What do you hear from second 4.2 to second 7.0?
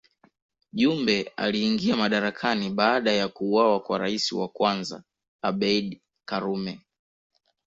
wa kwanza Abeid Karume